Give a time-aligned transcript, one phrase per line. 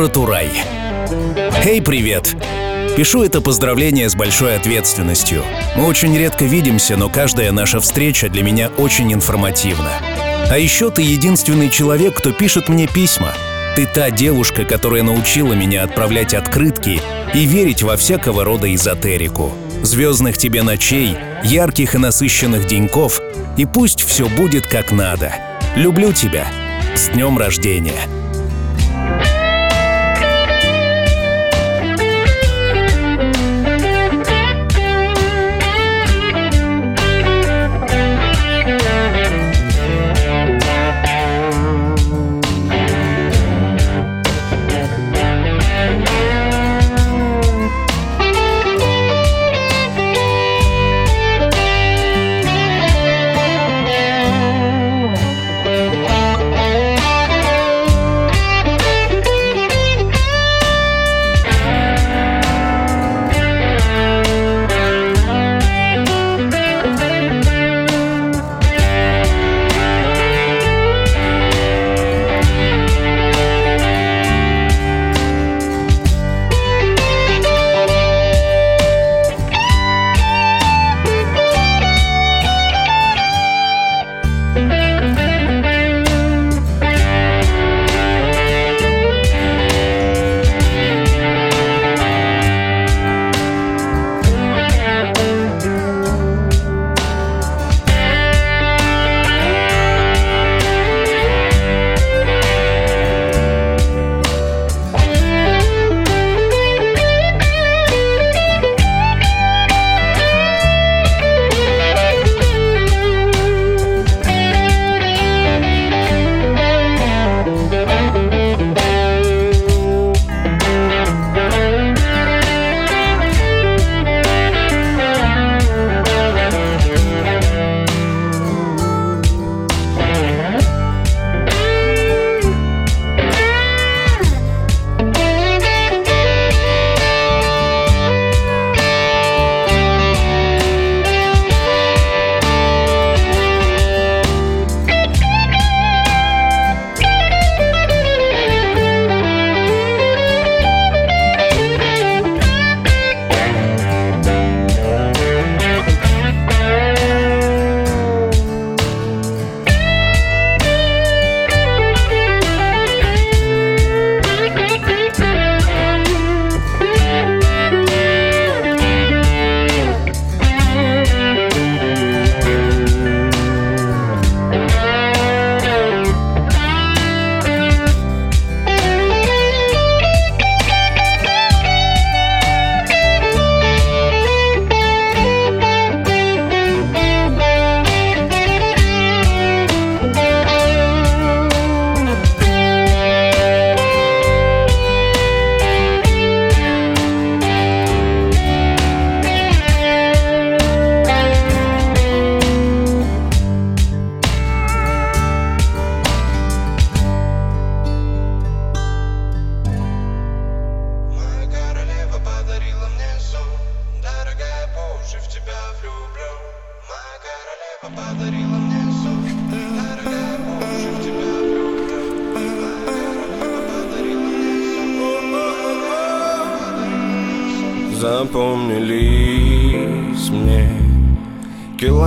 [0.00, 0.48] город Урай.
[1.66, 2.34] Эй, привет!
[2.96, 5.42] Пишу это поздравление с большой ответственностью.
[5.76, 9.90] Мы очень редко видимся, но каждая наша встреча для меня очень информативна.
[10.48, 13.34] А еще ты единственный человек, кто пишет мне письма.
[13.76, 16.98] Ты та девушка, которая научила меня отправлять открытки
[17.34, 19.52] и верить во всякого рода эзотерику.
[19.82, 21.14] Звездных тебе ночей,
[21.44, 23.20] ярких и насыщенных деньков,
[23.58, 25.34] и пусть все будет как надо.
[25.76, 26.46] Люблю тебя.
[26.94, 28.19] С днем рождения!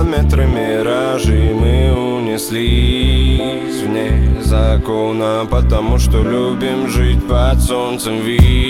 [0.04, 8.63] Километры миражей мы унеслись вне закона Потому что любим жить под солнцем виснем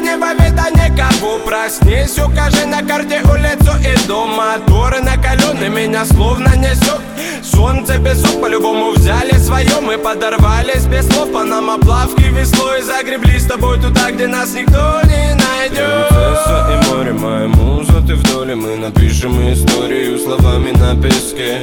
[0.00, 7.00] заднего вида никого Проснись, укажи на карте улицу и дом Моторы накалены, меня словно несет
[7.42, 13.46] Солнце песок по-любому взяли свое Мы подорвались без слов по нам оплавки веслой Загребли с
[13.46, 15.09] тобой туда, где нас никто не
[15.70, 21.62] Принцесса и море, моя муза, ты в доле Мы напишем историю словами на песке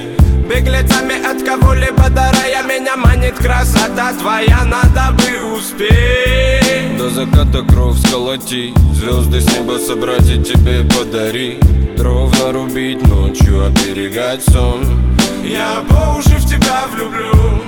[0.50, 8.77] Беглецами от кого-либо дарая Меня манит красота твоя, надо бы успеть До заката кровь сколотить
[8.94, 11.59] Звезды с неба собрать и тебе подарить
[11.98, 14.86] Дров нарубить ночью, оберегать сон.
[15.44, 17.63] Я по уши в тебя влюблю.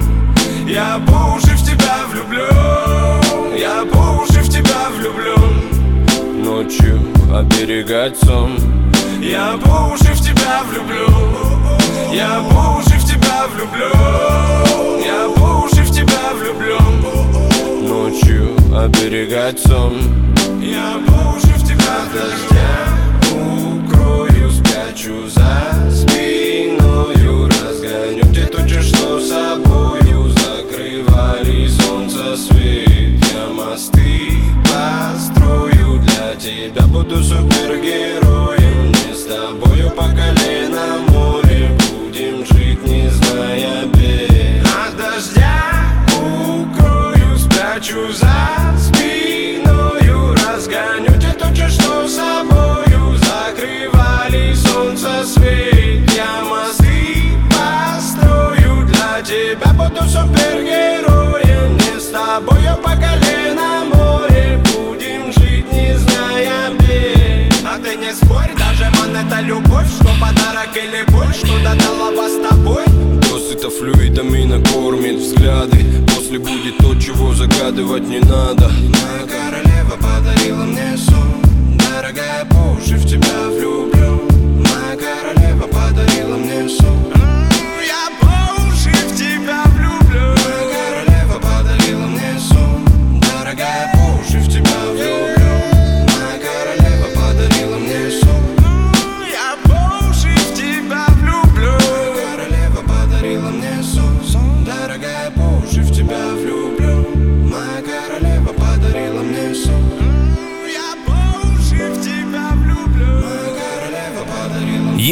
[0.67, 2.45] Я по уши в тебя влюблю.
[3.57, 5.78] Я по уши в тебя влюблен
[6.61, 6.99] Ночью
[7.33, 8.59] оберегать сон
[9.21, 11.07] Я по уши в тебя влюблю.
[12.13, 19.93] Я по уши в тебя влюблен Я по уши в тебя влюблен Ночью оберегать сон
[20.61, 21.79] Я по уши в тебя
[22.09, 23.08] Укрою,
[70.79, 72.85] или боль, что додала вас с тобой?
[73.29, 75.77] Досыта флюидами накормит взгляды.
[76.15, 78.69] После будет то, чего загадывать не надо.
[78.69, 81.41] Моя королева подарила мне сон.
[81.77, 83.78] Дорогая, по уши в тебя влюблен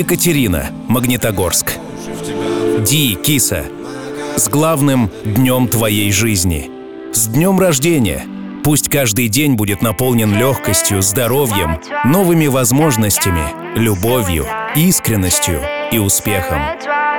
[0.07, 1.74] Екатерина, Магнитогорск.
[2.80, 3.65] Ди, киса.
[4.38, 6.71] С главным днем твоей жизни.
[7.12, 8.24] С днем рождения.
[8.63, 13.44] Пусть каждый день будет наполнен легкостью, здоровьем, новыми возможностями,
[13.77, 14.45] любовью,
[14.77, 15.59] искренностью
[15.92, 16.62] и успехом.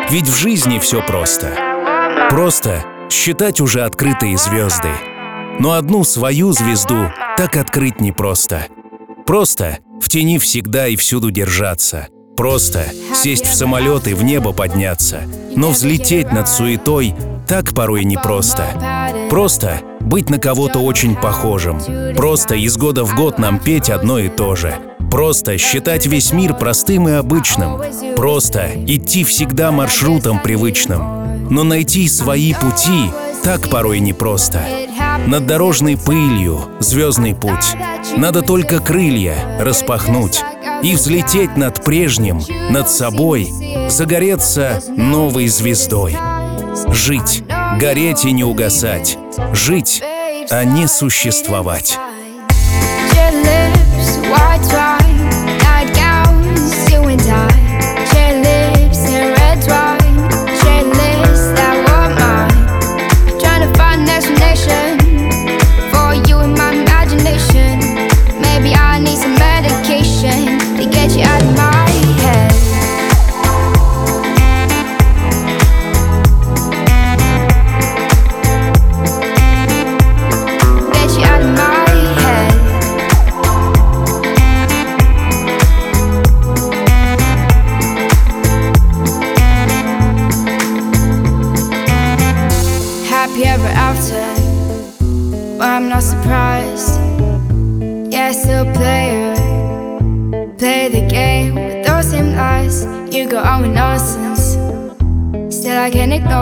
[0.08, 1.50] Ведь в жизни все просто.
[2.31, 4.93] Просто считать уже открытые звезды.
[5.58, 8.67] Но одну свою звезду так открыть непросто.
[9.26, 12.08] Просто в тени всегда и всюду держаться.
[12.38, 12.85] Просто
[13.17, 15.23] сесть в самолет и в небо подняться.
[15.56, 17.12] Но взлететь над суетой
[17.49, 18.64] так порой непросто.
[19.29, 21.81] Просто быть на кого-то очень похожим.
[22.17, 24.73] Просто из года в год нам петь одно и то же.
[25.11, 27.82] Просто считать весь мир простым и обычным.
[28.14, 31.49] Просто идти всегда маршрутом привычным.
[31.50, 33.11] Но найти свои пути
[33.43, 34.62] так порой непросто.
[35.26, 37.75] Над дорожной пылью звездный путь.
[38.17, 40.44] Надо только крылья распахнуть
[40.83, 42.41] и взлететь над прежним,
[42.71, 43.53] над собой,
[43.89, 46.17] загореться новой звездой.
[46.89, 47.43] Жить,
[47.81, 49.19] гореть и не угасать.
[49.53, 50.03] Жить,
[50.51, 51.99] а не существовать.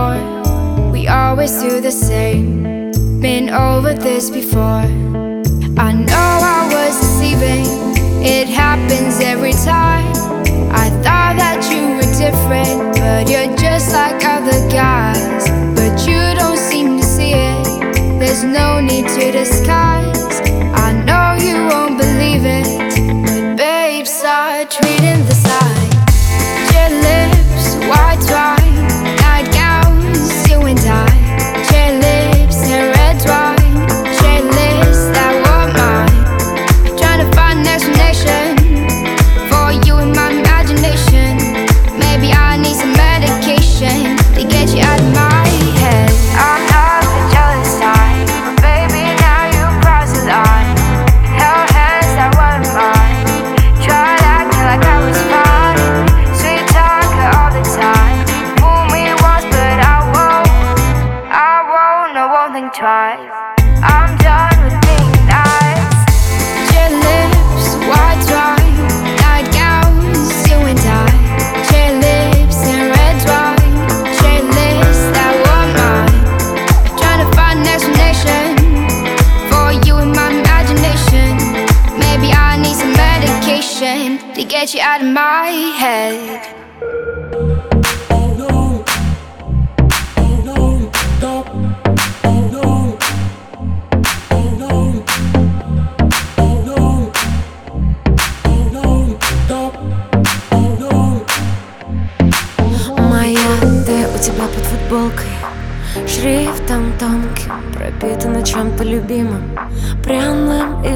[0.07, 0.91] I.
[0.93, 2.91] We always do the same.
[3.21, 4.87] Been over this before.
[5.79, 7.67] I know I was deceiving.
[8.25, 10.07] It happens every time.
[10.73, 15.49] I thought that you were different, but you're just like other guys.
[15.79, 18.19] But you don't seem to see it.
[18.21, 20.41] There's no need to disguise.
[20.87, 22.67] I know you won't believe it,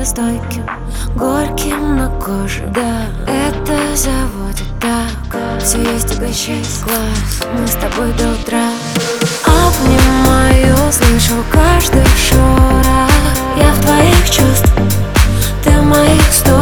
[0.00, 0.66] более стойким
[1.14, 5.60] Горьким на коже, да Это заводит так.
[5.60, 7.48] Все есть угощай глаз.
[7.52, 8.70] Мы с тобой до утра.
[9.44, 13.10] Обнимаю, слышу каждый шорох.
[13.56, 14.88] Я в твоих чувствах,
[15.64, 16.59] ты моих стоишь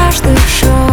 [0.00, 0.89] каждый шаг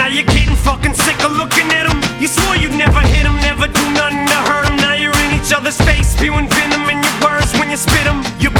[0.00, 2.00] now you're getting fucking sick of looking at him.
[2.22, 4.76] You swore you'd never hit him, never do nothing to hurt him.
[4.76, 8.24] Now you're in each other's face, spewing venom in your words when you spit him.
[8.40, 8.59] You're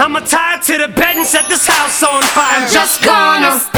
[0.00, 2.64] I'ma tie to the bed and set this house on fire.
[2.64, 3.69] I'm just gonna.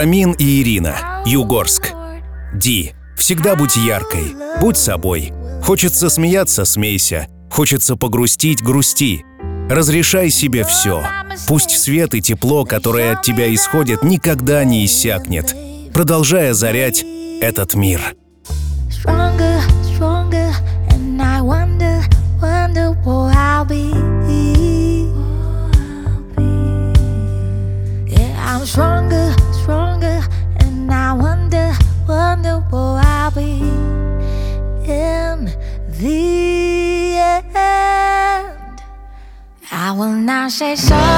[0.00, 1.22] Рамин и Ирина.
[1.26, 1.92] Югорск.
[2.54, 2.94] Ди.
[3.18, 4.34] Всегда будь яркой.
[4.58, 5.30] Будь собой.
[5.62, 7.26] Хочется смеяться– смейся.
[7.50, 9.26] Хочется погрустить– грусти.
[9.68, 11.04] Разрешай себе все.
[11.46, 15.54] Пусть свет и тепло, которое от тебя исходит, никогда не иссякнет,
[15.92, 17.04] продолжая зарять
[17.42, 18.00] этот мир.
[18.88, 19.59] Stronger
[40.60, 41.09] say so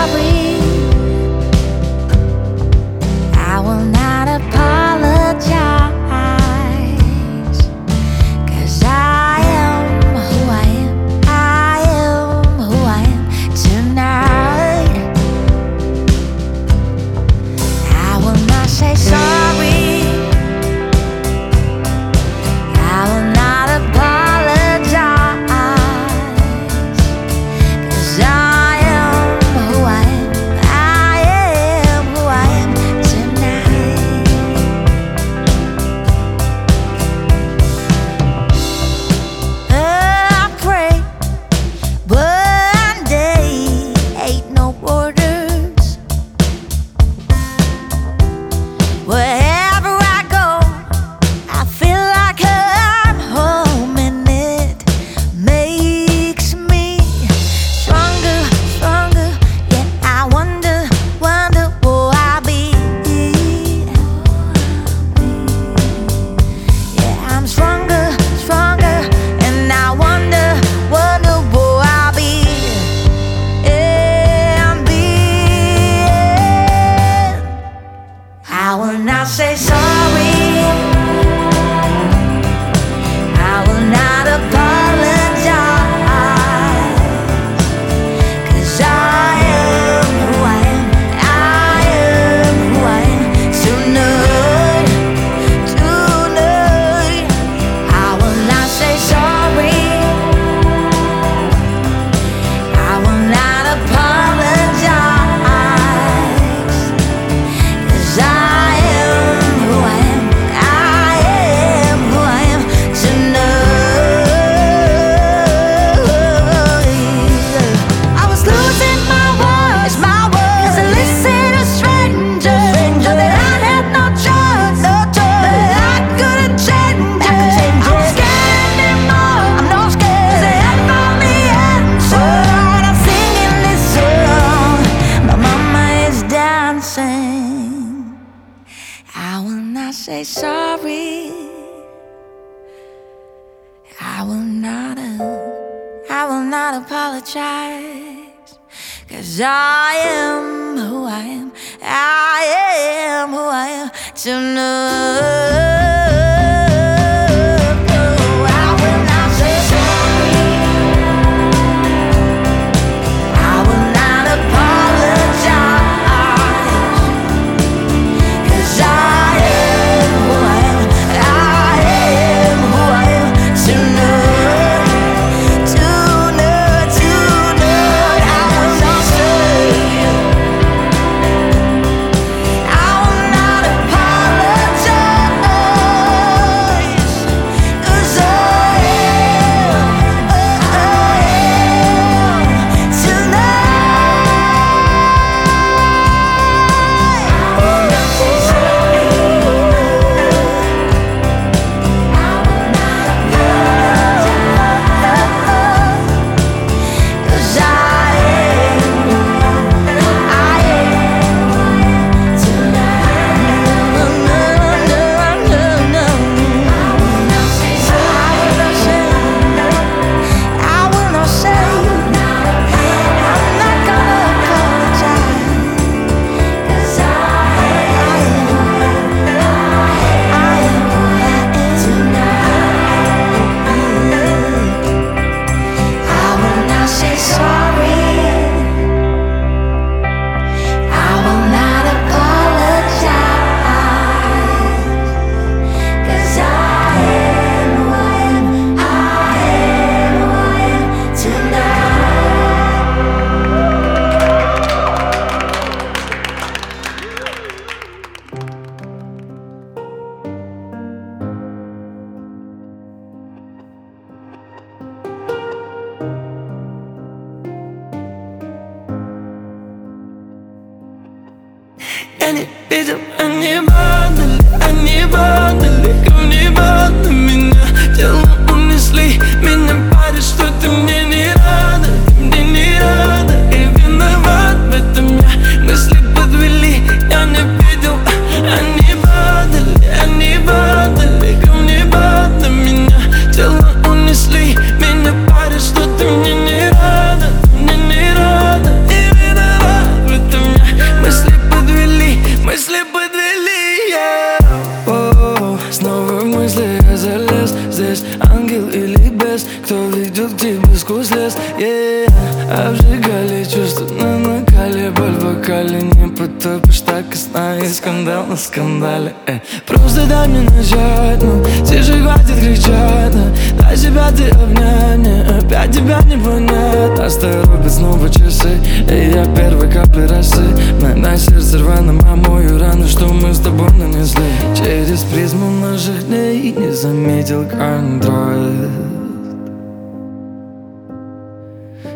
[316.92, 319.38] так и сна скандал на скандале э.
[319.66, 325.74] Просто дай мне начать Ну, тише хватит кричать ну, Дай себя ты обнять Мне опять
[325.74, 327.18] тебя не понять.
[327.18, 328.58] Торопят снова часы
[328.90, 330.44] И я первой капли росы.
[330.82, 334.24] На, на сердце рваном омою рану Что мы с тобой нанесли.
[334.54, 338.68] Через призму наших дней Не заметил контроль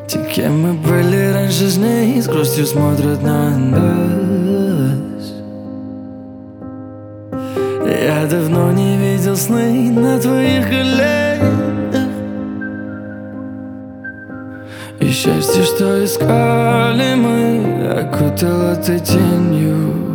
[0.06, 4.65] те, кем мы были раньше с ней С грустью смотрят на нас
[7.84, 12.10] Я давно не видел сны на твоих коленях.
[15.00, 20.05] И счастье, что искали мы Окутало ты тенью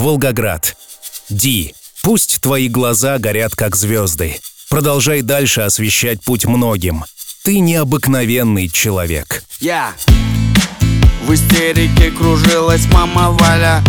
[0.00, 0.76] Волгоград.
[1.28, 4.36] Ди, пусть твои глаза горят как звезды.
[4.70, 7.04] Продолжай дальше освещать путь многим.
[7.44, 9.44] Ты необыкновенный человек.
[9.60, 9.92] Я
[11.26, 13.82] В истерике кружилась мама Валя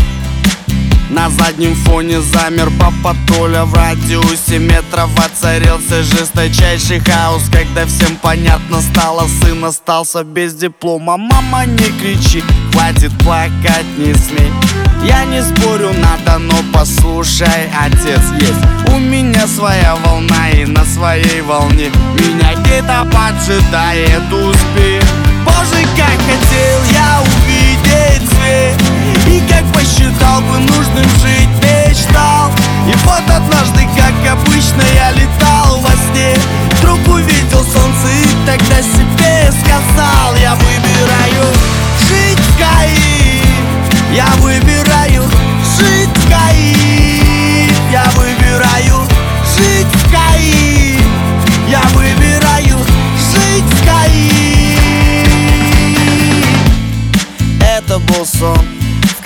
[1.12, 3.66] На заднем фоне замер папа Толя.
[3.66, 7.44] В радиусе метров воцарился жесточайший хаос.
[7.52, 11.18] Когда всем понятно стало, сын остался без диплома.
[11.18, 14.54] Мама, не кричи, хватит плакать, не смей.
[15.04, 18.94] Я не спорю, надо, но послушай, отец есть.
[18.94, 21.92] У меня своя волна и на своей волне.
[22.16, 25.04] Меня где-то поджидает успех.
[25.98, 29.01] Как хотел я увидеть свет
[29.32, 32.52] И как посчитал бы нужным жить мечтал.
[32.88, 36.36] И вот однажды, как обычно, я летал во сне.
[36.82, 41.46] Вдруг увидел солнце и тогда себе сказал Я выбираю
[42.10, 43.46] жить в Каире
[44.12, 45.24] Я выбираю
[45.78, 49.08] жить в Каире Я выбираю
[49.56, 51.04] жить в Каире
[51.70, 52.80] Я выбираю
[53.32, 54.80] жить в Каире
[57.62, 58.81] Это был сон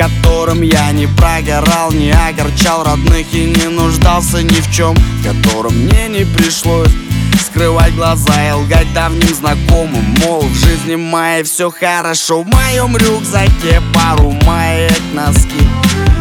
[0.08, 5.24] в котором я не прогорал, не огорчал родных и не нуждался ни в чем В
[5.24, 6.92] котором мне не пришлось
[7.56, 10.16] скрывать глаза и лгать давним знакомым.
[10.22, 15.68] Мол, в жизни моей все хорошо В моем рюкзаке пару маек, носки.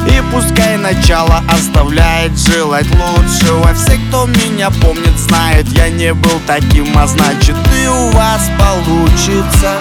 [0.07, 3.73] И пускай начало оставляет желать лучшего.
[3.75, 9.73] Все, кто меня помнит, знают, я не был таким А значит и у вас получится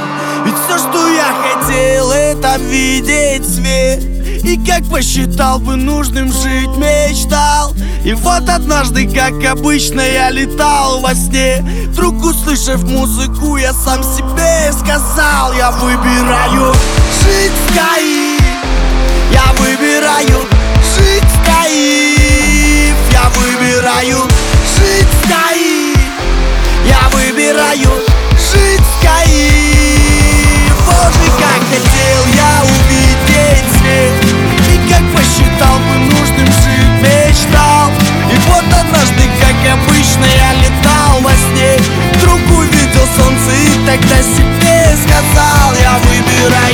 [0.45, 4.03] ведь все, что я хотел, это видеть свет.
[4.43, 7.73] И как посчитал бы нужным жить, мечтал.
[8.03, 11.63] И вот однажды, как обычно, я летал во сне.
[11.93, 16.73] Вдруг услышав музыку, я сам себе сказал Я выбираю
[17.23, 18.41] жить в Каир
[19.31, 20.47] Я выбираю
[20.97, 24.27] жить в Каир Я выбираю
[24.75, 25.97] жить в Каир
[26.85, 27.91] Я выбираю
[28.51, 29.72] жить в Каир
[31.03, 34.13] Боже, как хотел я увидеть свет.
[34.71, 37.91] И как посчитал бы нужным жить мечтал
[38.31, 41.77] И вот однажды, как обычно, я летал во сне.
[42.15, 46.72] Вдруг увидел солнце и тогда себе сказал Я выбираю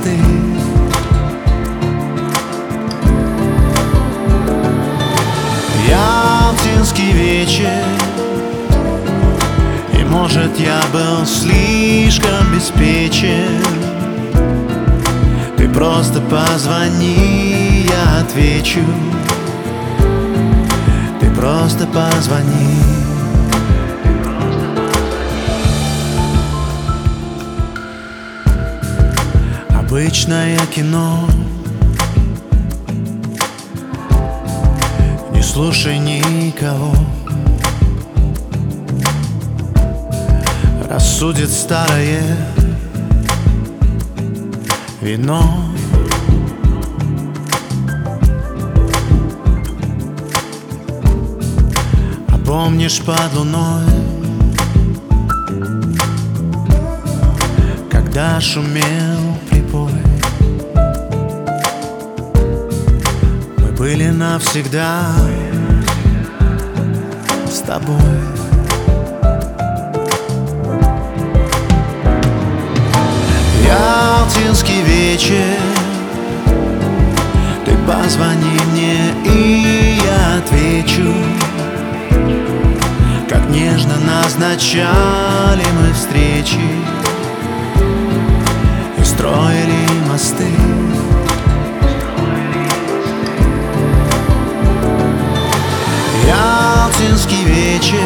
[0.00, 0.18] мосты
[5.88, 7.84] Ялтинский вечер
[9.98, 13.62] И может я был слишком беспечен.
[15.56, 18.80] Ты просто позвони, я отвечу.
[21.20, 23.09] Ты просто позвони
[29.90, 31.26] Обычное кино.
[35.34, 36.94] Не слушай никого.
[40.88, 42.22] Рассудит старое
[45.00, 45.42] вино.
[52.28, 53.86] А помнишь под луной
[57.90, 59.49] Когда шумел
[63.90, 65.16] были навсегда
[67.50, 67.96] с тобой.
[73.66, 75.56] Ялтинский вечер.
[77.64, 81.12] Ты позвони мне и я отвечу.
[83.28, 86.60] Как нежно назначали мы встречи.
[89.02, 90.69] Строили мосты.
[97.00, 97.98] Ялтинский вечер.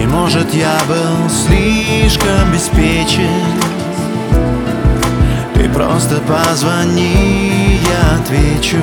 [0.00, 3.28] И может я был слишком беспечен.
[5.54, 8.78] Ты просто позвони, я отвечу.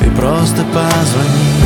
[0.00, 1.64] Ты просто позвони.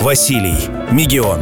[0.00, 1.40] Василий, Мегион.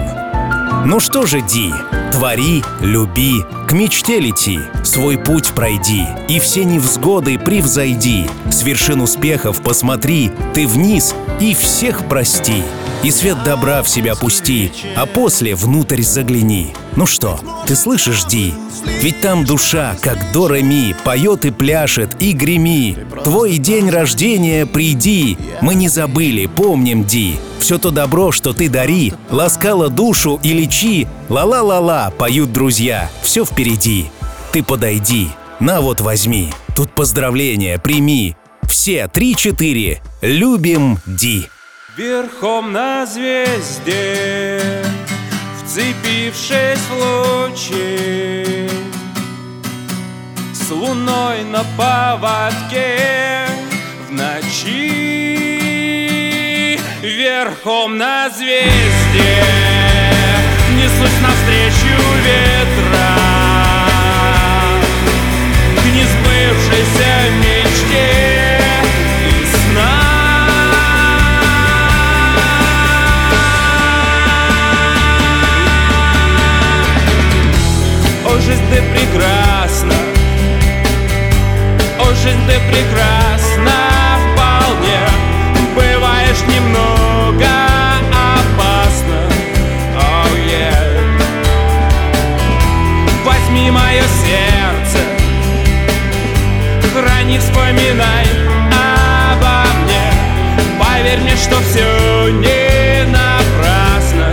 [0.84, 1.72] Ну что же, Ди,
[2.16, 8.26] твори, люби, к мечте лети, свой путь пройди, и все невзгоды превзойди.
[8.50, 12.62] С вершин успехов посмотри, ты вниз и всех прости.
[13.06, 16.74] И свет добра в себя пусти, а после внутрь загляни.
[16.96, 18.52] Ну что, ты слышишь, Ди?
[19.00, 22.98] Ведь там душа, как до ми, поет и пляшет, и греми.
[23.22, 27.38] Твой день рождения приди, мы не забыли, помним, Ди.
[27.60, 31.06] Все то добро, что ты дари, ласкало душу и лечи.
[31.28, 34.10] Ла-ла-ла-ла, поют друзья, все впереди.
[34.50, 35.28] Ты подойди,
[35.60, 38.34] на вот возьми, тут поздравления прими.
[38.64, 41.46] Все три-четыре, любим Ди.
[41.96, 44.60] Верхом на звезде,
[45.58, 48.68] вцепившись в лучи,
[50.52, 53.46] С луной на поводке
[54.06, 54.76] в ночи.
[57.00, 59.42] Верхом на звезде,
[60.76, 63.16] несусь навстречу ветра.
[65.80, 68.35] К несбывшейся мечте
[78.46, 79.94] жизнь ты прекрасна,
[81.98, 83.72] о, жизнь ты прекрасна
[84.20, 85.00] вполне.
[85.74, 87.48] Бываешь немного
[88.12, 89.18] опасно,
[89.96, 90.78] oh yeah.
[93.24, 95.00] Возьми мое сердце,
[96.94, 98.26] храни, вспоминай
[99.32, 100.06] обо мне.
[100.78, 104.32] Поверь мне, что все не напрасно.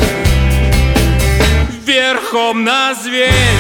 [1.88, 3.53] Верхом на звезде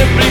[0.00, 0.29] О, жизнь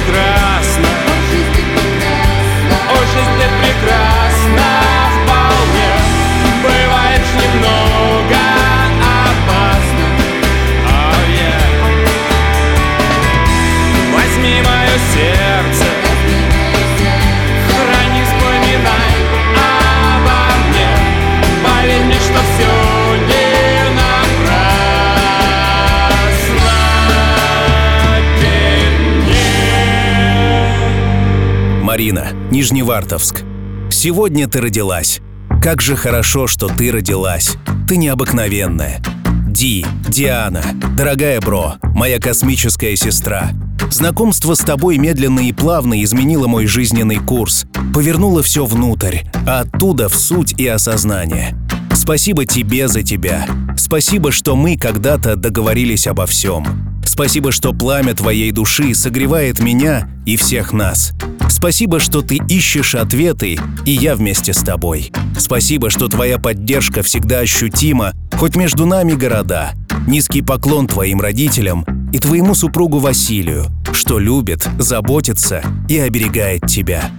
[31.99, 33.43] Марина, Нижневартовск.
[33.91, 35.19] Сегодня ты родилась.
[35.61, 37.57] Как же хорошо, что ты родилась.
[37.89, 39.01] Ты необыкновенная.
[39.49, 40.63] Ди, Диана,
[40.95, 43.49] дорогая бро, моя космическая сестра.
[43.91, 50.07] Знакомство с тобой медленно и плавно изменило мой жизненный курс, повернуло все внутрь, а оттуда
[50.07, 51.57] в суть и осознание.
[51.93, 53.45] Спасибо тебе за тебя.
[53.75, 56.88] Спасибо, что мы когда-то договорились обо всем.
[57.09, 61.11] Спасибо, что пламя твоей души согревает меня и всех нас.
[61.49, 65.11] Спасибо, что ты ищешь ответы, и я вместе с тобой.
[65.35, 69.71] Спасибо, что твоя поддержка всегда ощутима, хоть между нами города.
[70.07, 71.83] Низкий поклон твоим родителям
[72.13, 77.09] и твоему супругу Василию, что любит, заботится и оберегает тебя.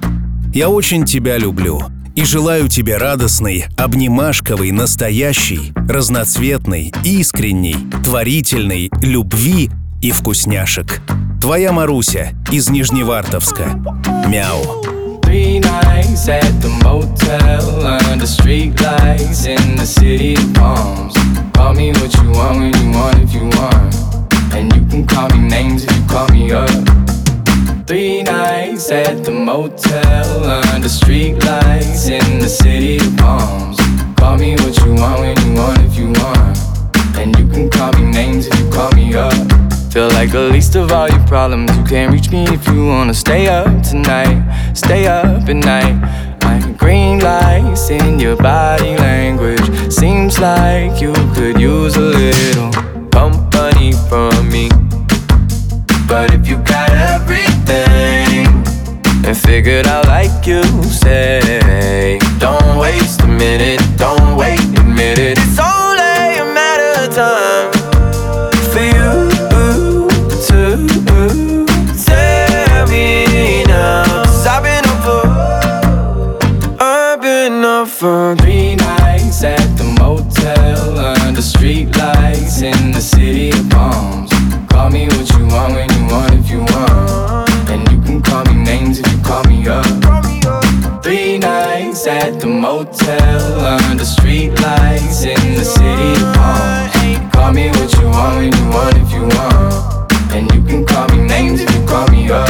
[0.55, 1.83] Я очень тебя люблю
[2.15, 9.69] и желаю тебе радостной, обнимашковой, настоящей, разноцветной, искренней, творительной любви
[10.01, 11.01] и вкусняшек.
[11.41, 13.81] Твоя Маруся из Нижневартовска.
[14.29, 14.83] Мяу.
[15.23, 21.15] Three nights at the motel under street lights in the city of palms.
[21.55, 23.95] Call me what you want when you want if you want.
[24.53, 26.71] And you can call me names if you call me up.
[27.87, 30.45] Three nights at the motel
[30.75, 33.79] under street lights in the city of palms.
[34.17, 36.59] Call me what you want when you want if you want.
[37.17, 39.00] And you can call me names if you call me.
[39.91, 41.77] Feel like the least of all your problems.
[41.77, 44.73] You can't reach me if you wanna stay up tonight.
[44.73, 45.97] Stay up at night.
[46.45, 49.93] Like green lights in your body language.
[49.93, 52.71] Seems like you could use a little
[53.11, 54.69] company from me.
[56.07, 58.47] But if you got everything
[59.27, 64.61] and figured out like you say, don't waste a minute, don't wait,
[92.85, 93.61] motel
[93.91, 97.35] under street lights in the city of palms.
[97.35, 100.13] Call me what you want when you want if you want.
[100.33, 102.49] And you can call me names if you call me up.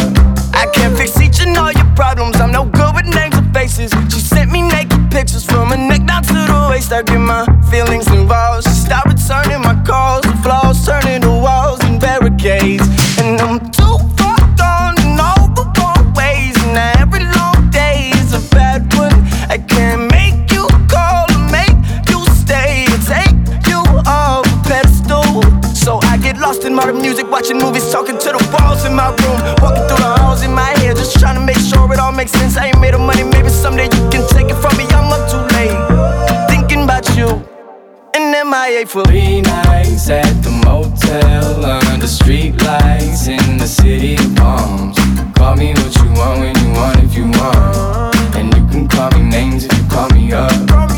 [0.55, 2.37] I can't fix each and all your problems.
[2.37, 3.91] I'm no good with names or faces.
[4.13, 6.93] She sent me naked pictures from her neck down to the waist.
[6.93, 8.70] I get my feelings involved.
[27.41, 30.77] Watching movies, talking to the walls in my room, walking through the halls in my
[30.81, 32.59] head, just trying to make sure it all makes sense.
[32.59, 34.85] I ain't made of money, maybe someday you can take it from me.
[34.93, 35.73] I'm up too late,
[36.53, 37.29] thinking about you.
[38.13, 44.37] And MIA for three nights at the motel under street lights in the city of
[44.37, 44.99] palms.
[45.35, 48.17] Call me what you want when you want if you want.
[48.37, 50.90] And you can call me names if you call me up.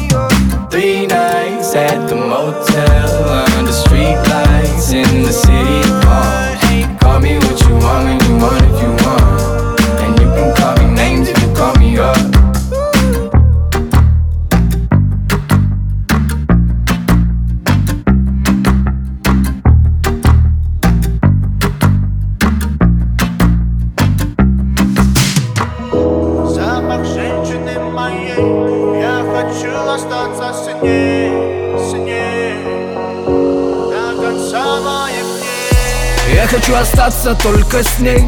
[37.23, 38.25] Остаться только с ней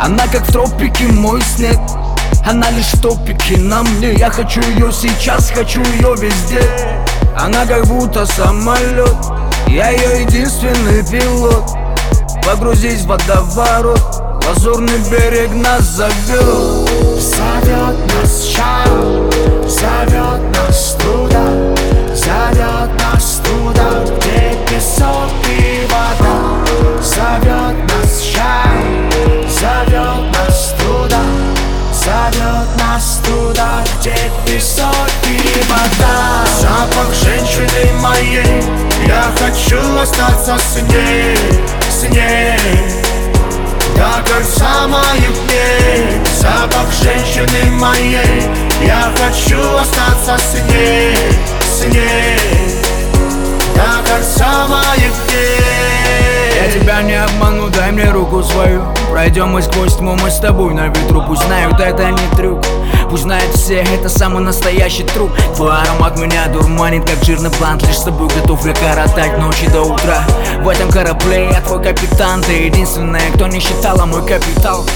[0.00, 1.78] Она как в тропике мой снег.
[2.46, 4.14] Она лишь в топике на мне.
[4.14, 6.62] Я хочу ее сейчас, хочу ее везде.
[7.38, 9.14] Она как будто самолет
[9.68, 11.70] Я ее единственный пилот.
[12.44, 14.00] Погрузись в водоворот.
[14.48, 18.88] Лазурный берег нас зовет Зовет нас шаг,
[19.68, 21.44] зовет нас туда
[22.12, 27.00] Зовет нас туда, где песок и вода?
[27.00, 27.91] Зовет нас
[29.62, 31.20] зовет нас туда
[31.92, 36.44] Зовет нас туда, где песок и вода.
[36.60, 38.62] Запах женщины моей
[39.06, 41.36] Я хочу остаться с ней,
[41.88, 42.58] с ней.
[43.94, 46.20] До конца моих дней.
[46.40, 48.42] Запах женщины моей
[48.84, 51.16] Я хочу остаться с ней,
[51.62, 52.82] с ней.
[53.76, 55.71] До конца моих дней
[56.72, 58.82] тебя не обману, дай мне руку свою.
[59.10, 61.22] Пройдем мы сквозь тьму, мы с тобой на ветру.
[61.26, 62.64] Пусть знают, это не трюк.
[63.10, 67.98] Пусть знают все, это самый настоящий труп Твой аромат меня дурманит, как жирный плант Лишь
[67.98, 70.24] с тобой готов я коротать ночи до утра.
[70.62, 72.40] В этом корабле я твой капитан.
[72.40, 74.86] Ты единственная, кто не считала мой капитал.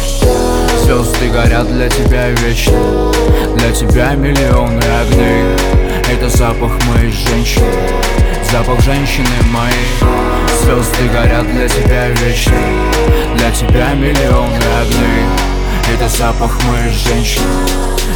[0.83, 3.13] Звезды горят для тебя вечно.
[3.57, 7.67] Для тебя миллионы огней Это запах моей женщины
[8.53, 9.89] Запах женщины моей.
[10.63, 12.55] Звезды горят для тебя вечно
[13.35, 15.27] Для тебя миллионы огней.
[15.93, 17.45] Это запах моей женщины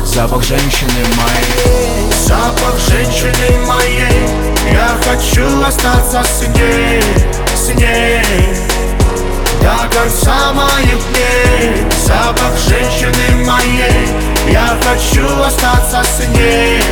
[0.04, 2.12] Запах женщины моей.
[2.26, 4.28] Запах женщины моей.
[4.72, 7.02] Я хочу остаться с ней,
[7.54, 8.22] с ней.
[9.60, 11.84] До конца моих дней.
[12.04, 14.08] Запах женщины моей.
[14.50, 16.82] Я хочу остаться с ней,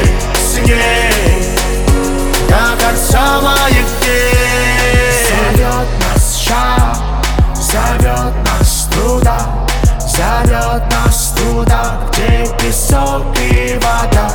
[0.59, 1.57] с ней
[2.49, 4.39] До конца моих дней
[5.29, 6.97] Зовет нас шаг,
[7.55, 9.39] зовет нас туда
[9.99, 14.29] Зовет нас туда, где песок и вода.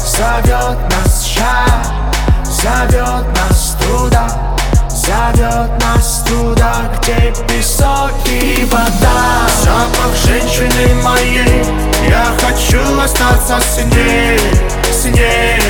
[0.00, 1.86] Зовет нас шаг,
[2.44, 4.26] зовет нас туда
[4.88, 9.48] Зовет нас туда, где песок и вода.
[9.62, 11.62] Запах женщины моей
[12.08, 14.38] Я хочу остаться с ней,
[14.98, 15.60] с ней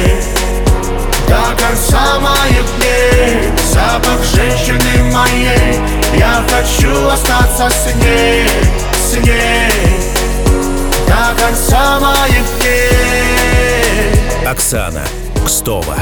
[1.28, 5.78] До конца моих дней Запах женщины моей.
[6.18, 8.48] Я хочу остаться с ней,
[8.96, 9.70] с ней.
[11.06, 14.46] До конца моих дней.
[14.46, 15.02] Оксана
[15.44, 15.96] Кстова.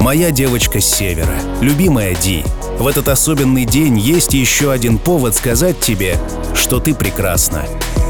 [0.00, 2.42] Моя девочка с севера, любимая Ди.
[2.78, 6.16] В этот особенный день есть еще один повод сказать тебе,
[6.54, 7.66] что ты прекрасна.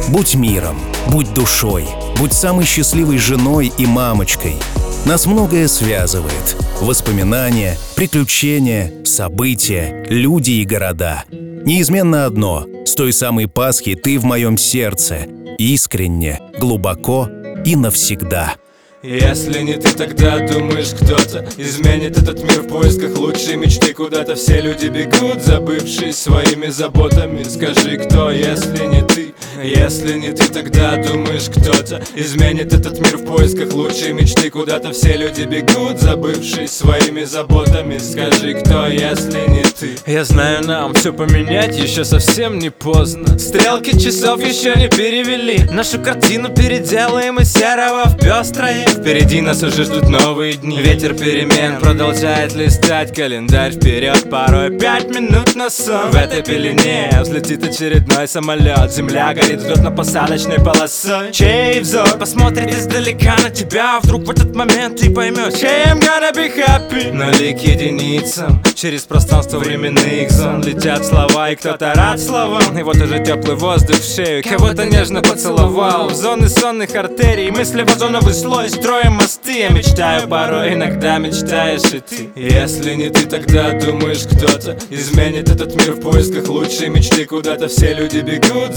[0.08, 0.78] Будь миром,
[1.08, 1.86] будь душой,
[2.16, 4.54] будь самой счастливой женой и мамочкой.
[5.04, 6.56] Нас многое связывает.
[6.80, 11.24] Воспоминания, приключения, события, люди и города.
[11.30, 12.66] Неизменно одно.
[12.86, 15.26] С той самой Пасхи ты в моем сердце.
[15.58, 17.28] Искренне, глубоко
[17.64, 18.54] и навсегда.
[19.02, 23.94] Если не ты, тогда думаешь кто-то Изменит этот мир в поисках лучшей мечты.
[23.94, 27.42] Куда-то все люди бегут, забывшись своими заботами.
[27.44, 29.32] Скажи, кто, если не ты
[29.62, 34.50] Если не ты, тогда думаешь кто-то Изменит этот мир в поисках лучшей мечты.
[34.50, 37.98] Куда-то все люди бегут, забывшись своими заботами.
[37.98, 39.96] Скажи, кто, если не ты?
[40.06, 43.38] Я знаю, нам все поменять еще совсем не поздно.
[43.38, 45.64] Стрелки часов еще не перевели.
[45.70, 50.80] Нашу картину переделаем из серого в пестрое Впереди нас уже ждут новые дни.
[50.80, 56.10] Ветер перемен продолжает листать календарь вперед Порой пять минут на сон.
[56.10, 63.50] В этой пелене взлетит очередной самолет Земля горит взлетно-посадочной полосой Чей взор посмотрит издалека на
[63.50, 64.00] тебя?
[64.02, 67.12] Вдруг в этот момент ты поймешь I'm gonna be happy?
[67.12, 72.78] Нули к единицам Через пространство временных зон Летят слова и кто-то рад словам.
[72.78, 76.08] И вот уже теплый воздух в шею Кого-то нежно поцеловал.
[76.08, 79.60] В зоны сонных артерий Мысли в озоновый слой Строим мосты.
[79.60, 82.30] Я мечтаю порой, иногда мечтаешь и ты.
[82.34, 87.26] Если не ты, тогда думаешь кто-то Изменит этот мир в поисках лучшей мечты.
[87.26, 88.76] Куда-то все люди бегут,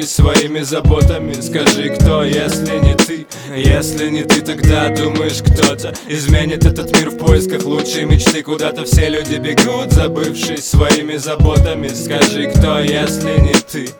[0.00, 1.34] забывшись своими заботами.
[1.40, 3.26] Скажи, кто, если не ты?
[3.54, 8.42] Если не ты, тогда думаешь кто-то Изменит этот мир в поисках лучшей мечты.
[8.42, 11.88] Куда-то все люди бегут, забывшись своими заботами.
[11.88, 13.90] Скажи, кто, если не ты?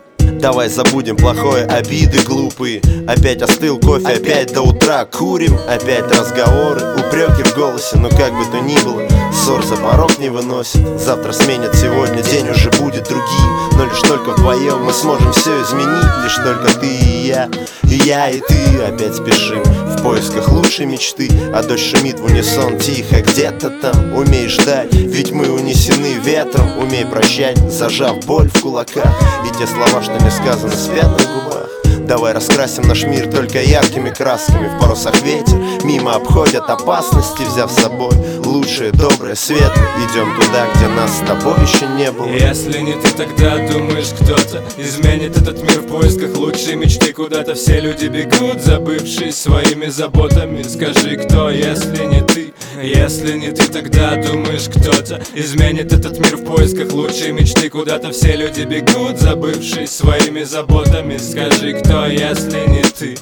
[0.40, 2.80] Давай забудем плохое, обиды глупые.
[3.06, 5.54] Опять остыл кофе, опять до утра курим.
[5.68, 9.02] Опять разговоры, упреки голосе Но как бы то ни было,
[9.32, 10.80] ссор за порог не выносит.
[10.98, 13.50] Завтра сменят сегодня, день уже будет другим.
[13.76, 16.24] Но лишь только вдвоем мы сможем все изменить.
[16.24, 17.50] Лишь только ты и я,
[17.82, 21.28] и я и ты Опять спешим в поисках лучшей мечты.
[21.54, 27.04] А дождь шумит в унисон тихо где-то там Умей ждать, ведь мы унесены ветром Умей
[27.04, 29.12] прощать, зажав боль в кулаках.
[29.46, 31.59] И те слова, что не сказаны, спят на губах
[32.10, 34.66] Давай раскрасим наш мир только яркими красками.
[34.66, 38.10] В парусах ветер, мимо обходят опасности Взяв с собой
[38.44, 42.26] лучшее, доброе, светлое Идем туда, где нас с тобой еще не было.
[42.26, 47.12] Если не ты, тогда думаешь кто-то Изменит этот мир в поисках лучшей мечты.
[47.12, 50.64] Куда-то все люди бегут, забывшись своими заботами.
[50.64, 52.52] Скажи, кто, если не ты?
[52.82, 57.70] Если не ты, тогда думаешь кто-то Изменит этот мир в поисках лучшей мечты.
[57.70, 61.16] Куда-то все люди бегут, забывшись своими заботами.
[61.16, 63.16] Скажи, кто, если не ты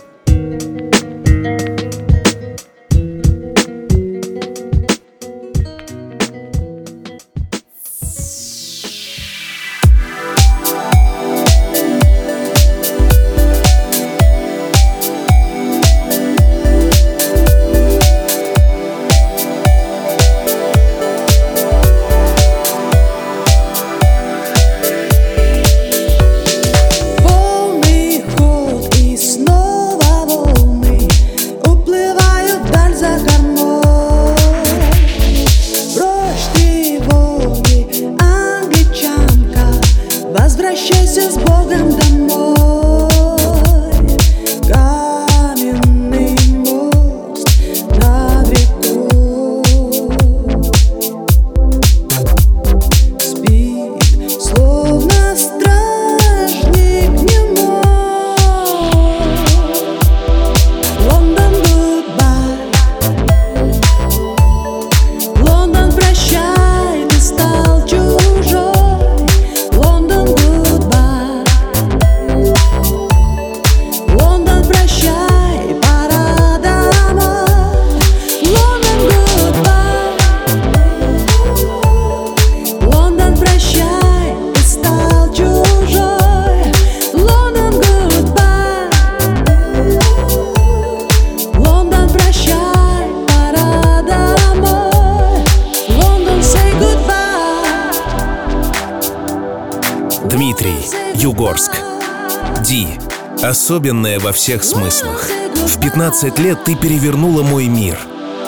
[103.69, 105.29] особенная во всех смыслах.
[105.67, 107.99] В 15 лет ты перевернула мой мир.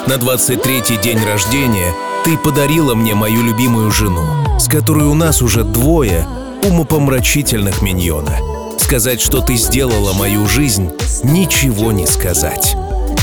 [0.07, 1.93] На 23-й день рождения
[2.25, 4.25] ты подарила мне мою любимую жену,
[4.59, 6.25] с которой у нас уже двое
[6.63, 8.35] умопомрачительных миньона.
[8.79, 10.89] Сказать, что ты сделала мою жизнь,
[11.23, 12.75] ничего не сказать.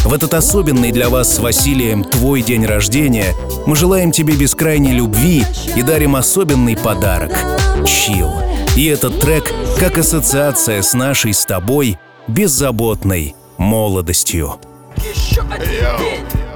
[0.05, 3.34] В этот особенный для вас с Василием твой день рождения
[3.66, 5.44] мы желаем тебе бескрайней любви
[5.74, 7.32] и дарим особенный подарок—
[7.84, 8.30] чил.
[8.78, 11.98] И этот трек как ассоциация с нашей с тобой
[12.28, 14.54] беззаботной молодостью.
[14.96, 15.98] Йоу,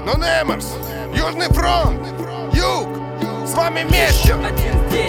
[0.05, 0.67] ну Немерс,
[1.13, 1.99] Южный фронт,
[2.53, 2.87] Юг,
[3.45, 4.37] с вами вместе.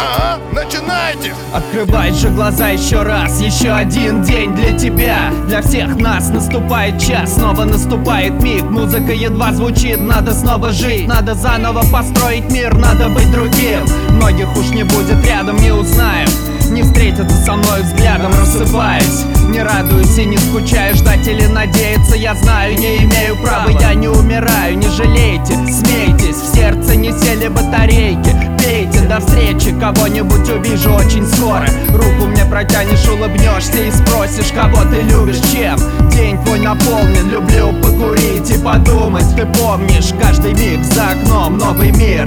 [0.00, 1.32] Ага, начинайте.
[1.52, 5.30] Открывай же глаза еще раз Еще один день для тебя.
[5.46, 8.64] Для всех нас наступает час Снова наступает миг.
[8.64, 11.06] Музыка едва звучит Надо снова жить.
[11.06, 13.84] Надо заново построить мир Надо быть другим.
[14.10, 16.28] Многих уж не будет рядом Не узнаем
[16.74, 19.24] не встретятся со мной взглядом, рассыпаясь.
[19.48, 24.08] Не радуюсь и не скучаю, ждать или надеяться Я знаю, не имею права, я не
[24.08, 31.26] умираю Не жалейте, смейтесь, в сердце не сели батарейки Пейте, до встречи, кого-нибудь увижу очень
[31.26, 31.66] скоро.
[31.90, 35.76] Руку мне протянешь, улыбнешься и спросишь, кого ты любишь, чем?
[36.08, 39.36] День твой наполнен, люблю покурить и подумать.
[39.36, 42.26] Ты помнишь, каждый миг за окном новый мир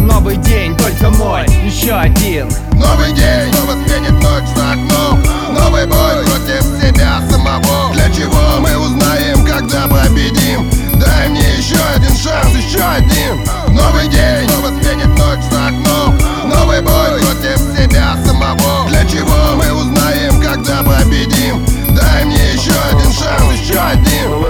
[0.00, 2.48] Новый день, только мой, еще один.
[2.72, 5.22] Новый день, снова сменит ночь за окном.
[5.52, 7.92] Новый бой против себя самого.
[7.92, 10.70] Для чего мы узнаем, когда победим?
[10.98, 13.44] Дай мне еще один шанс, еще один.
[13.74, 14.87] Новый день, снова сменит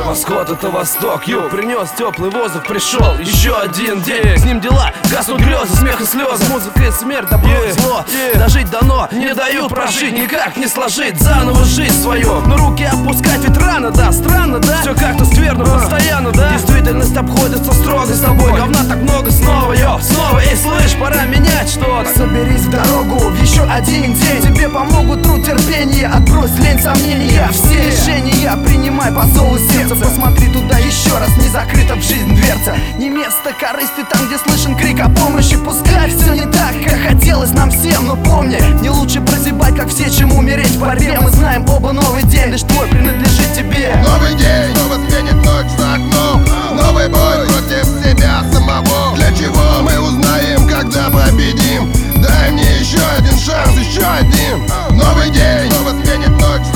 [0.09, 4.39] восход это восток, юг Принес теплый воздух, пришел еще один день.
[4.39, 8.05] С ним дела, гаснут грезы, смех и слезы Музыка и смерть, добро и зло.
[8.35, 11.21] Дожить дано, не дают прожить Никак не сложить.
[11.21, 14.81] Заново жизнь свою Но руки опускать ведь рано, да, странно, да?
[14.81, 16.53] Все как-то скверно, постоянно, да?
[16.53, 18.53] Действительность обходится строго с тобой.
[18.53, 22.09] Говна так много снова, йо, снова Эй, слышь, пора менять что-то.
[22.17, 24.43] Соберись в дорогу в еще один день.
[24.43, 27.49] Тебе помогут труд терпение, отбрось лень сомнения.
[27.53, 27.89] Все.
[27.89, 32.77] Решения принимай по зову сердца Посмотри туда еще раз, не закрыта в жизнь дверца.
[32.99, 35.57] Не место корысти там, где слышен крик о помощи.
[35.57, 40.09] Пускай все не так, как хотелось нам всем Но помни, не лучше прозябать, как все,
[40.11, 41.19] чем умереть в борьбе.
[41.21, 43.95] Мы знаем оба новый день, лишь твой принадлежит тебе.
[44.05, 46.45] Новый день, снова сменит ночь за окном.
[46.77, 49.17] Новый бой против себя самого.
[49.17, 51.93] Для чего мы узнаем, когда победим?
[52.23, 54.67] Дай мне еще один шанс, еще один.
[54.97, 56.67] Новый день, снова сменит ночь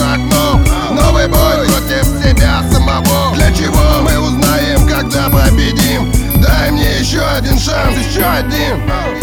[7.63, 8.81] еще один.
[8.89, 9.22] шанс, еще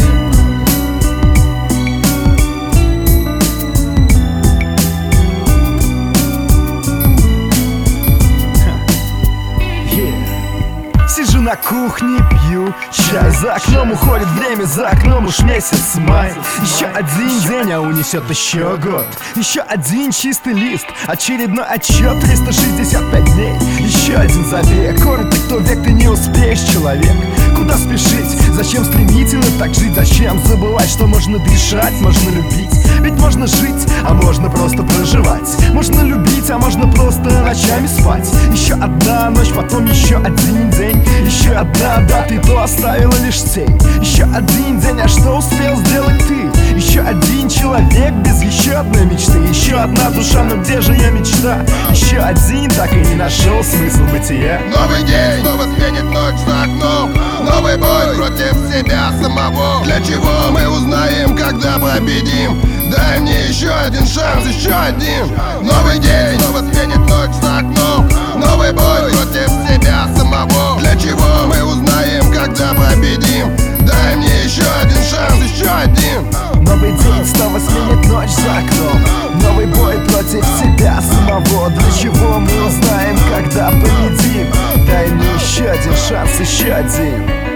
[11.70, 17.72] кухне, пью чай За окном уходит время, за окном уж месяц май Еще один день,
[17.72, 19.06] а унесет еще год
[19.36, 25.92] Еще один чистый лист, очередной отчет 365 дней, еще один забег Коротко, кто век, ты
[25.92, 27.16] не успеешь, человек
[27.56, 28.30] Куда спешить?
[28.54, 29.94] Зачем стремительно так жить?
[29.94, 32.79] Зачем забывать, что можно дышать, можно любить?
[33.02, 35.50] Ведь можно жить, а можно просто проживать.
[35.74, 38.30] Можно любить, а можно просто ночами спать.
[38.52, 41.04] Еще одна ночь, потом еще один день.
[41.26, 43.78] Еще одна, да, ты то оставила лишь тень.
[44.02, 46.50] Еще один день, а что успел сделать ты?
[46.76, 49.38] Еще один человек без еще одной мечты.
[49.40, 51.66] Еще одна душа, но где же ее мечта?
[51.92, 54.62] Еще один, так и не нашел смысл бытия.
[54.74, 57.14] Новый день, снова сменит ночь за окном.
[57.46, 59.84] Новый бой против себя самого.
[59.84, 65.28] Для чего мы узнаем, когда победим Дай мне еще один шанс, еще один.
[65.62, 68.10] Новый день, снова сменит ночь за окном.
[68.36, 70.80] Новый бой против себя самого.
[70.80, 73.56] Для чего мы узнаем, когда победим?
[73.86, 76.64] Дай мне еще один шанс, еще один.
[76.64, 79.42] Новый день снова сменит ночь за окном.
[79.42, 81.70] Новый бой против себя самого.
[81.70, 84.48] Для чего мы узнаем, когда победим?
[84.88, 87.49] Дай мне еще один шанс, еще один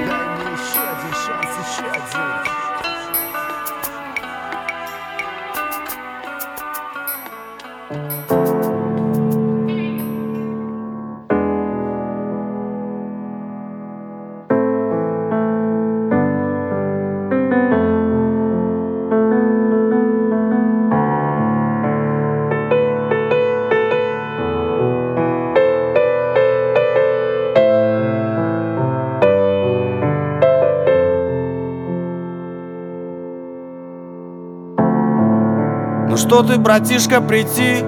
[36.34, 37.84] что ты, братишка, прийти?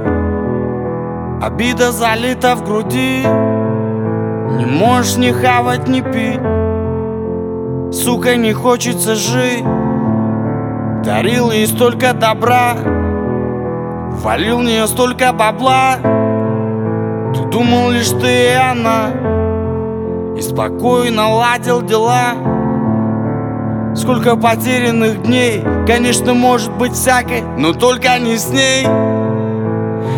[1.41, 3.23] Обида залита в груди.
[3.23, 6.39] Не можешь ни хавать, ни пить.
[7.91, 9.63] Сука, не хочется жить.
[11.03, 12.75] Дарил ей столько добра.
[14.23, 15.95] Валил в нее столько бабла.
[17.33, 19.09] Ты думал лишь ты и она.
[20.37, 22.54] И спокойно ладил дела
[23.95, 28.85] Сколько потерянных дней Конечно, может быть всякой Но только не с ней.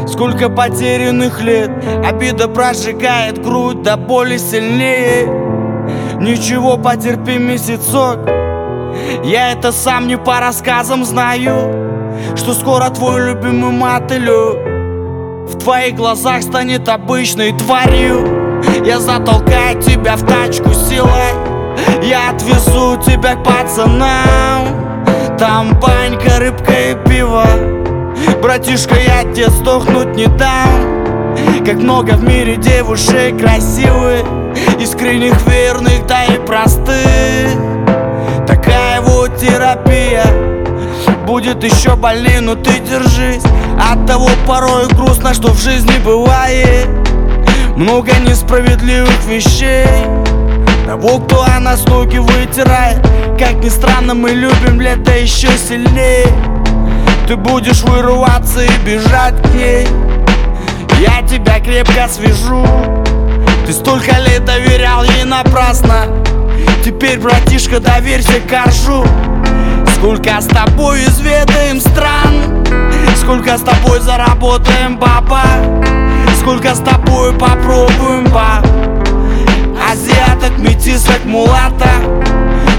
[0.08, 1.70] Сколько потерянных лет
[2.04, 5.28] Обида прожигает грудь до боли сильнее.
[6.20, 8.20] Ничего, потерпи месяцок
[9.24, 14.58] Я это сам не по рассказам знаю Что скоро твой любимый мотылек
[15.48, 18.48] В твоих глазах станет обычной тварью.
[18.84, 21.47] Я затолкаю тебя в тачку силой
[22.02, 24.68] Я отвезу тебя к пацанам.
[25.38, 27.46] Там банька, рыбка и пиво.
[28.42, 31.36] Братишка, я тебе сдохнуть не дам.
[31.66, 34.24] Как много в мире девушек красивых
[34.80, 37.52] Искренних, верных, да и простых.
[38.48, 40.26] Такая вот терапия.
[41.26, 43.44] Будет еще больнее, но ты держись.
[43.80, 46.88] От того порой грустно, что в жизни бывает
[47.76, 49.86] Много несправедливых вещей
[50.88, 53.06] Того, кто о нас ноги вытирает.
[53.38, 56.26] Как ни странно, мы любим лето еще сильнее.
[57.28, 59.86] Ты будешь вырываться и бежать к ней.
[61.02, 62.66] Я тебя крепко свяжу.
[63.66, 66.06] Ты столько лет доверял ей напрасно.
[66.86, 69.06] Теперь, братишка, доверься коржу.
[69.98, 72.66] Сколько с тобой изведаем стран.
[73.18, 75.42] Сколько с тобой заработаем баба
[76.40, 78.87] Сколько с тобой попробуем баб
[79.98, 81.90] Азиаток, метисок, мулата.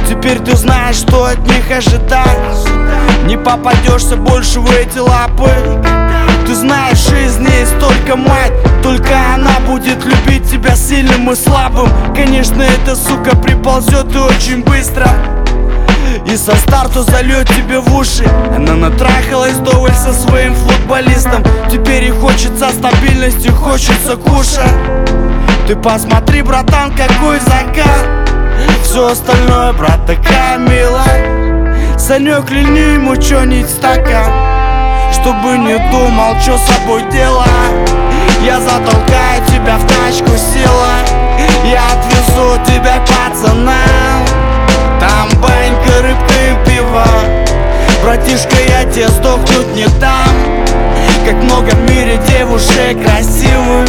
[0.08, 2.38] Теперь ты знаешь, что от них ожидать.
[3.26, 5.50] Не попадешься больше в эти лапы.
[6.46, 8.52] Ты знаешь, жизнь есть только мать.
[8.84, 11.90] Только она будет любить тебя сильным и слабым.
[12.14, 15.08] Конечно, эта сука приползет и очень быстро.
[16.24, 18.30] И со старту зальет тебе в уши.
[18.54, 21.42] Она натрахалась вдоволь со своим футболистом.
[21.68, 25.27] Теперь ей хочется стабильности, хочется кушать
[25.68, 28.06] Ты посмотри, братан, какой закат.
[28.82, 34.32] Все остальное, брат, такая милая Санек, льни ему чё-нибудь стакан.
[35.12, 37.46] Чтобы не думал, что собой делать.
[38.42, 41.04] Я затолкаю тебя в тачку силой
[41.70, 44.24] Я отвезу тебя к пацанам
[45.00, 47.04] Там банька, рыбка и пиво.
[48.02, 50.64] Братишка, я тебе сдохнуть не дам.
[51.26, 53.86] Как много в мире девушек красивых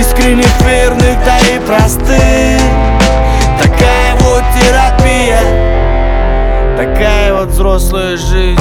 [0.00, 2.60] Искренних, верных, да и простых
[3.62, 5.40] Такая вот терапия
[6.76, 8.58] Такая вот взрослая жизнь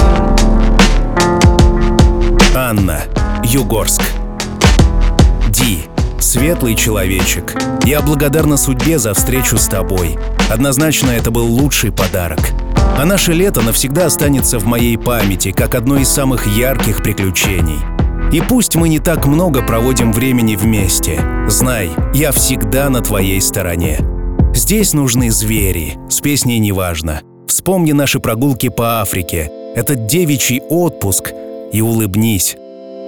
[2.56, 3.04] Анна,
[3.44, 4.02] Югорск.
[5.48, 5.86] Ди,
[6.20, 7.56] светлый человечек.
[7.86, 10.20] Я благодарна судьбе за встречу с тобой.
[10.52, 12.52] Однозначно, это был лучший подарок.
[12.98, 17.80] А наше лето навсегда останется в моей памяти, как одно из самых ярких приключений.
[18.32, 24.00] И пусть мы не так много проводим времени вместе, знай, я всегда на твоей стороне.
[24.54, 27.22] Здесь нужны звери, с песней неважно.
[27.48, 31.34] Вспомни наши прогулки по Африке, этот девичий отпуск
[31.74, 32.56] и улыбнись.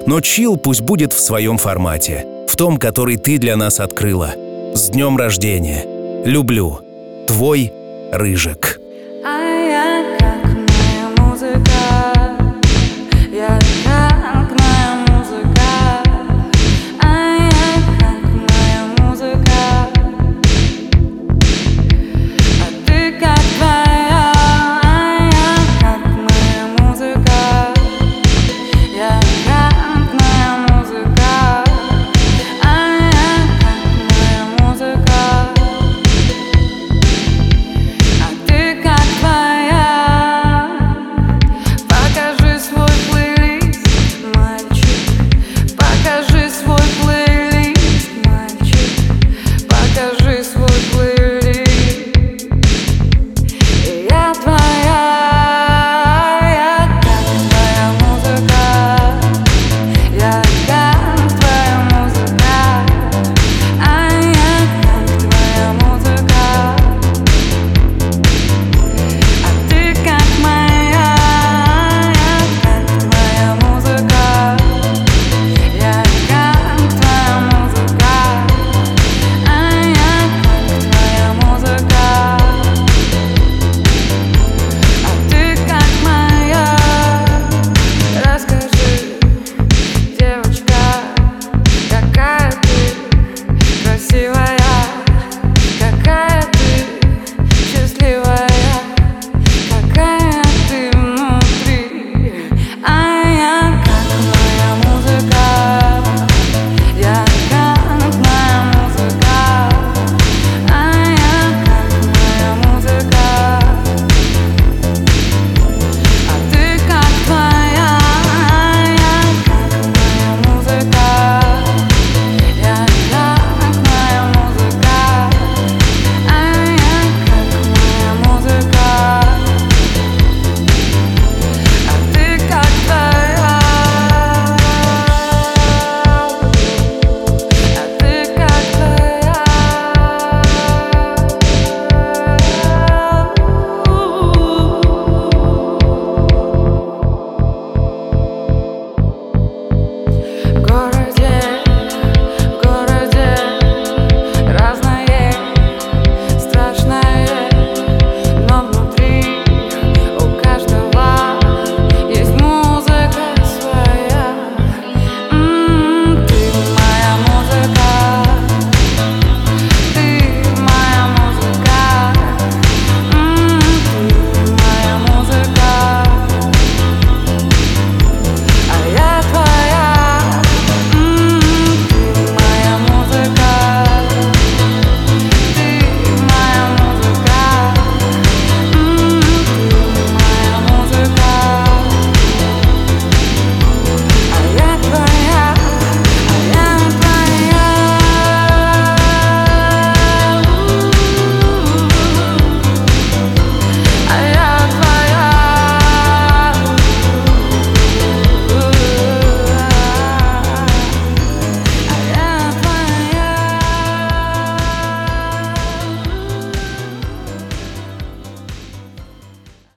[0.08, 4.32] Но чил пусть будет в своем формате, в том, который ты для нас открыла.
[4.74, 5.86] С днем рождения!
[6.26, 6.80] Люблю.
[7.28, 7.72] Твой
[8.12, 8.81] Рыжик.